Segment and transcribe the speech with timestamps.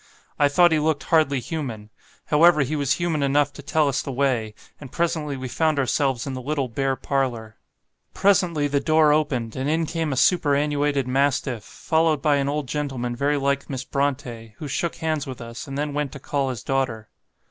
[0.39, 1.91] I thought he looked hardly human;
[2.25, 6.25] however, he was human enough to tell us the way; and presently we found ourselves
[6.25, 7.57] in the little bare parlour.
[8.15, 13.15] Presently the door opened, and in came a superannuated mastiff, followed by an old gentleman
[13.15, 16.63] very like Miss Brontë, who shook hands with us, and then went to call his
[16.63, 17.07] daughter.